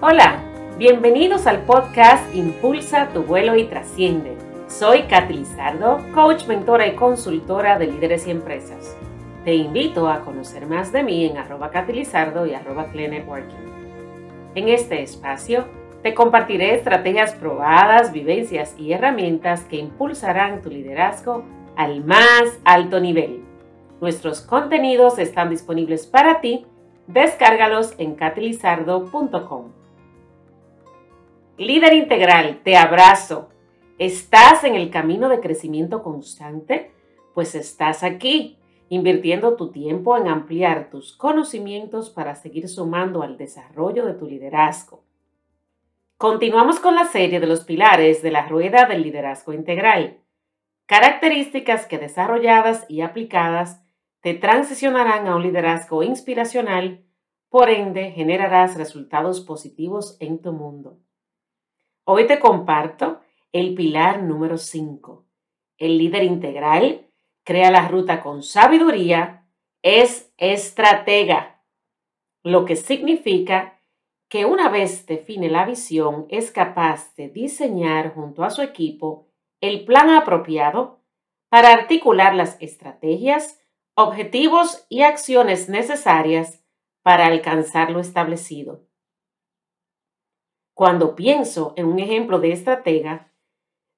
[0.00, 0.38] Hola,
[0.78, 4.36] bienvenidos al podcast Impulsa tu vuelo y trasciende.
[4.68, 8.96] Soy Katy Lizardo, coach, mentora y consultora de líderes y empresas.
[9.44, 13.56] Te invito a conocer más de mí en arroba y arroba Networking.
[14.54, 15.64] En este espacio
[16.04, 21.42] te compartiré estrategias probadas, vivencias y herramientas que impulsarán tu liderazgo
[21.74, 23.42] al más alto nivel.
[24.00, 26.64] Nuestros contenidos están disponibles para ti.
[27.08, 29.67] Descárgalos en catilizardo.com.
[31.58, 33.48] Líder integral, te abrazo.
[33.98, 36.92] ¿Estás en el camino de crecimiento constante?
[37.34, 38.58] Pues estás aquí,
[38.88, 45.02] invirtiendo tu tiempo en ampliar tus conocimientos para seguir sumando al desarrollo de tu liderazgo.
[46.16, 50.20] Continuamos con la serie de los pilares de la rueda del liderazgo integral,
[50.86, 53.82] características que desarrolladas y aplicadas
[54.20, 57.04] te transicionarán a un liderazgo inspiracional,
[57.48, 60.98] por ende generarás resultados positivos en tu mundo.
[62.10, 63.20] Hoy te comparto
[63.52, 65.26] el pilar número 5.
[65.76, 67.06] El líder integral
[67.44, 69.46] crea la ruta con sabiduría,
[69.82, 71.62] es estratega,
[72.42, 73.82] lo que significa
[74.30, 79.28] que una vez define la visión es capaz de diseñar junto a su equipo
[79.60, 81.02] el plan apropiado
[81.50, 83.60] para articular las estrategias,
[83.94, 86.64] objetivos y acciones necesarias
[87.02, 88.87] para alcanzar lo establecido.
[90.78, 93.32] Cuando pienso en un ejemplo de estratega,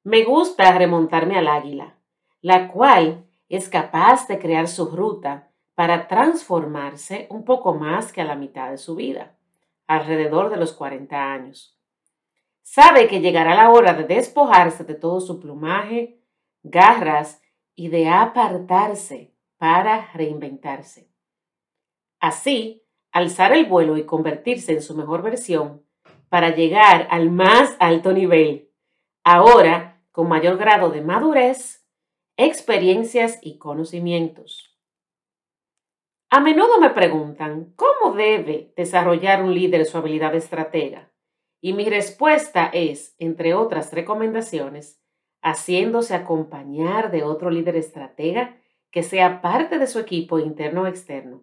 [0.03, 1.99] me gusta remontarme al águila,
[2.41, 8.25] la cual es capaz de crear su ruta para transformarse un poco más que a
[8.25, 9.37] la mitad de su vida,
[9.87, 11.79] alrededor de los 40 años.
[12.63, 16.19] Sabe que llegará la hora de despojarse de todo su plumaje,
[16.63, 17.43] garras
[17.75, 21.11] y de apartarse para reinventarse.
[22.21, 25.90] Así, alzar el vuelo y convertirse en su mejor versión
[26.31, 28.71] para llegar al más alto nivel,
[29.25, 31.85] ahora con mayor grado de madurez,
[32.37, 34.79] experiencias y conocimientos.
[36.31, 41.11] A menudo me preguntan, ¿cómo debe desarrollar un líder su habilidad de estratega?
[41.61, 45.03] Y mi respuesta es, entre otras recomendaciones,
[45.43, 48.57] haciéndose acompañar de otro líder estratega
[48.93, 51.43] que sea parte de su equipo interno o externo,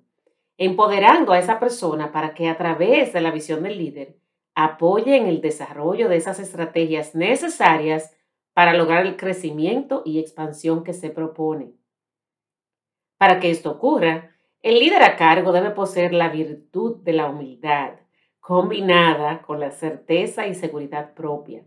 [0.57, 4.15] empoderando a esa persona para que a través de la visión del líder
[4.59, 8.17] apoye en el desarrollo de esas estrategias necesarias
[8.55, 11.73] para lograr el crecimiento y expansión que se propone.
[13.19, 17.99] Para que esto ocurra, el líder a cargo debe poseer la virtud de la humildad,
[18.39, 21.63] combinada con la certeza y seguridad propia.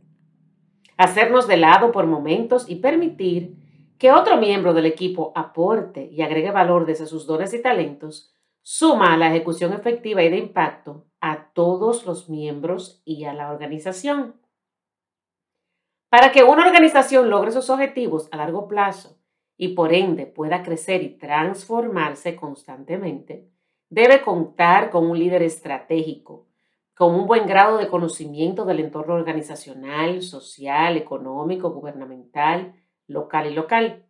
[0.96, 3.54] Hacernos de lado por momentos y permitir
[3.98, 9.14] que otro miembro del equipo aporte y agregue valor desde sus dones y talentos suma
[9.14, 11.06] a la ejecución efectiva y de impacto
[11.52, 14.40] todos los miembros y a la organización.
[16.08, 19.16] Para que una organización logre sus objetivos a largo plazo
[19.56, 23.48] y por ende pueda crecer y transformarse constantemente,
[23.88, 26.48] debe contar con un líder estratégico,
[26.94, 32.74] con un buen grado de conocimiento del entorno organizacional, social, económico, gubernamental,
[33.06, 34.06] local y local.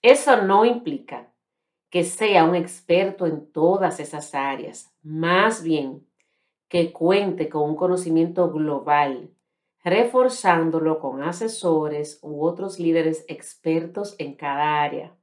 [0.00, 1.33] Eso no implica
[1.94, 6.04] que sea un experto en todas esas áreas, más bien
[6.66, 9.30] que cuente con un conocimiento global,
[9.84, 15.16] reforzándolo con asesores u otros líderes expertos en cada área.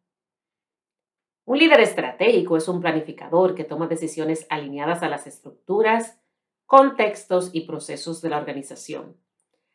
[1.44, 6.22] Un líder estratégico es un planificador que toma decisiones alineadas a las estructuras,
[6.66, 9.18] contextos y procesos de la organización,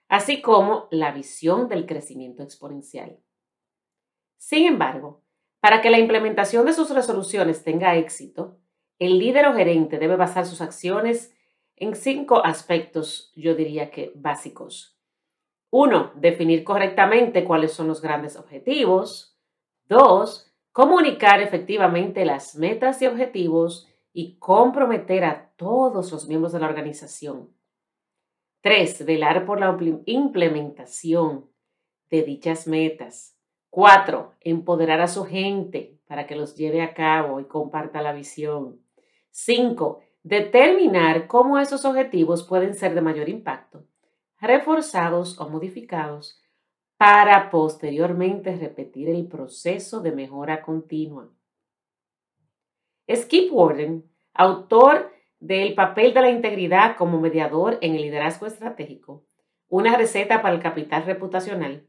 [0.09, 3.21] así como la visión del crecimiento exponencial.
[4.39, 5.26] Sin embargo,
[5.61, 8.59] para que la implementación de sus resoluciones tenga éxito,
[8.99, 11.35] el líder o gerente debe basar sus acciones
[11.77, 14.99] en cinco aspectos, yo diría que básicos.
[15.71, 19.39] Uno, definir correctamente cuáles son los grandes objetivos.
[19.85, 26.67] Dos, comunicar efectivamente las metas y objetivos y comprometer a todos los miembros de la
[26.67, 27.55] organización.
[28.63, 29.77] Tres, velar por la
[30.07, 31.51] implementación
[32.09, 33.36] de dichas metas.
[33.77, 38.81] Cuatro, empoderar a su gente para que los lleve a cabo y comparta la visión.
[39.31, 43.85] Cinco, determinar cómo esos objetivos pueden ser de mayor impacto,
[44.41, 46.41] reforzados o modificados
[46.97, 51.29] para posteriormente repetir el proceso de mejora continua.
[53.15, 59.27] Skip Warden, autor del papel de la integridad como mediador en el liderazgo estratégico,
[59.69, 61.87] una receta para el capital reputacional,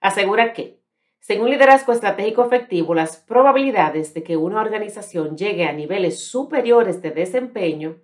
[0.00, 0.81] asegura que
[1.22, 7.12] según liderazgo estratégico efectivo, las probabilidades de que una organización llegue a niveles superiores de
[7.12, 8.00] desempeño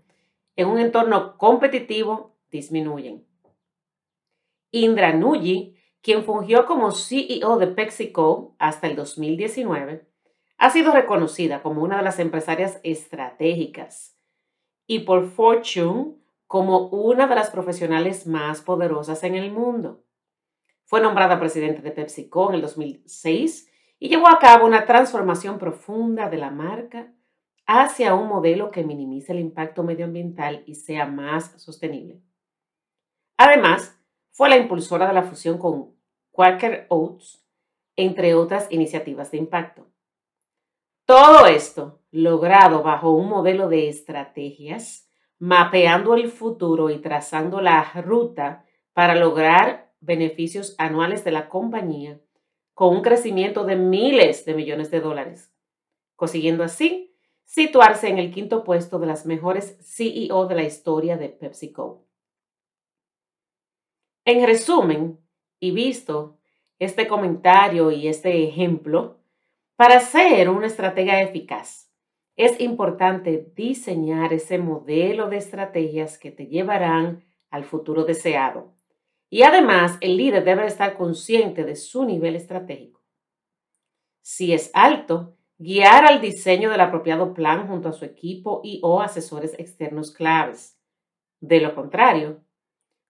[0.54, 3.26] en un entorno competitivo disminuyen.
[4.70, 10.06] Indra Nuyi, quien fungió como CEO de PepsiCo hasta el 2019,
[10.56, 14.16] ha sido reconocida como una de las empresarias estratégicas
[14.86, 16.14] y por Fortune
[16.46, 20.04] como una de las profesionales más poderosas en el mundo.
[20.88, 26.30] Fue nombrada presidente de PepsiCo en el 2006 y llevó a cabo una transformación profunda
[26.30, 27.12] de la marca
[27.66, 32.22] hacia un modelo que minimice el impacto medioambiental y sea más sostenible.
[33.36, 34.00] Además,
[34.30, 35.94] fue la impulsora de la fusión con
[36.30, 37.46] Quaker Oats,
[37.94, 39.88] entre otras iniciativas de impacto.
[41.04, 45.06] Todo esto logrado bajo un modelo de estrategias,
[45.38, 48.64] mapeando el futuro y trazando la ruta
[48.94, 52.20] para lograr beneficios anuales de la compañía
[52.74, 55.52] con un crecimiento de miles de millones de dólares,
[56.16, 57.14] consiguiendo así
[57.44, 62.04] situarse en el quinto puesto de las mejores CEO de la historia de PepsiCo.
[64.24, 65.18] En resumen,
[65.58, 66.38] y visto
[66.78, 69.18] este comentario y este ejemplo,
[69.74, 71.90] para ser una estratega eficaz,
[72.36, 78.77] es importante diseñar ese modelo de estrategias que te llevarán al futuro deseado.
[79.30, 83.02] Y además, el líder debe estar consciente de su nivel estratégico.
[84.22, 89.00] Si es alto, guiar al diseño del apropiado plan junto a su equipo y o
[89.00, 90.78] asesores externos claves.
[91.40, 92.42] De lo contrario,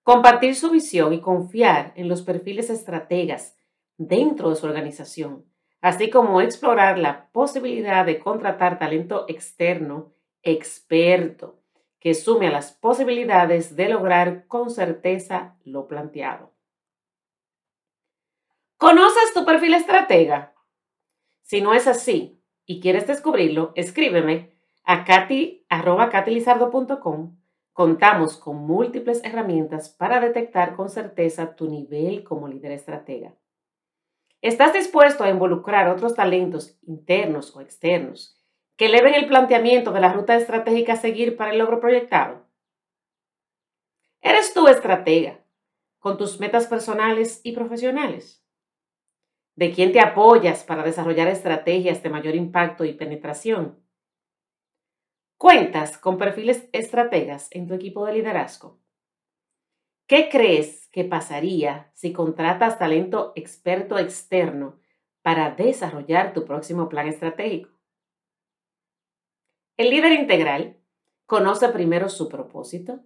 [0.03, 3.57] compartir su visión y confiar en los perfiles estrategas
[3.97, 5.49] dentro de su organización
[5.81, 10.13] así como explorar la posibilidad de contratar talento externo
[10.43, 11.58] experto
[12.01, 16.53] que sume a las posibilidades de lograr con certeza lo planteado.
[18.77, 20.55] ¿Conoces tu perfil estratega?
[21.43, 25.37] Si no es así y quieres descubrirlo, escríbeme a katy.com.
[27.73, 33.35] Contamos con múltiples herramientas para detectar con certeza tu nivel como líder estratega.
[34.41, 38.38] ¿Estás dispuesto a involucrar otros talentos internos o externos
[38.79, 42.47] que eleven el planteamiento de la ruta estratégica a seguir para el logro proyectado?
[44.23, 45.45] ¿Eres tú estratega
[45.99, 48.47] con tus metas personales y profesionales?
[49.57, 53.85] ¿De quién te apoyas para desarrollar estrategias de mayor impacto y penetración?
[55.37, 58.79] ¿Cuentas con perfiles estrategas en tu equipo de liderazgo?
[60.07, 64.79] ¿Qué crees que pasaría si contratas talento experto externo
[65.23, 67.78] para desarrollar tu próximo plan estratégico?
[69.79, 70.77] El líder integral
[71.25, 72.99] conoce primero su propósito,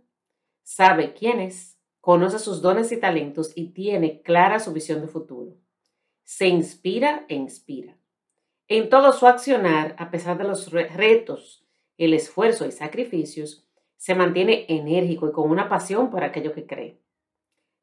[0.62, 5.52] sabe quién es, conoce sus dones y talentos y tiene clara su visión de futuro.
[6.24, 7.98] Se inspira e inspira.
[8.68, 11.62] En todo su accionar, a pesar de los retos,
[11.98, 17.02] el esfuerzo y sacrificios, se mantiene enérgico y con una pasión por aquello que cree.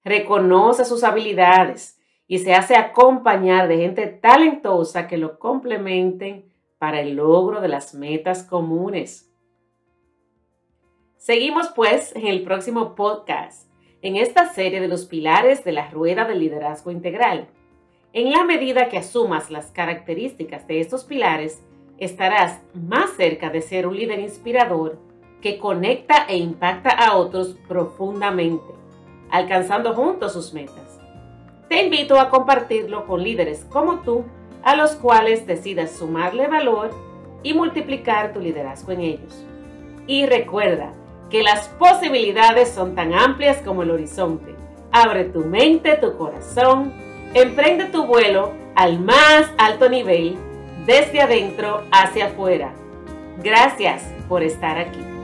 [0.03, 6.48] Reconoce sus habilidades y se hace acompañar de gente talentosa que lo complementen
[6.79, 9.29] para el logro de las metas comunes.
[11.17, 13.69] Seguimos pues en el próximo podcast,
[14.01, 17.49] en esta serie de los pilares de la rueda del liderazgo integral.
[18.13, 21.61] En la medida que asumas las características de estos pilares,
[21.97, 24.97] estarás más cerca de ser un líder inspirador
[25.41, 28.73] que conecta e impacta a otros profundamente,
[29.29, 30.99] alcanzando juntos sus metas.
[31.67, 34.23] Te invito a compartirlo con líderes como tú,
[34.63, 36.91] a los cuales decidas sumarle valor
[37.43, 39.45] y multiplicar tu liderazgo en ellos.
[40.07, 40.91] Y recuerda
[41.29, 44.55] que las posibilidades son tan amplias como el horizonte.
[44.91, 46.93] Abre tu mente, tu corazón,
[47.33, 50.35] emprende tu vuelo al más alto nivel,
[50.85, 52.73] desde adentro hacia afuera.
[53.43, 55.18] Gracias por estar aquí.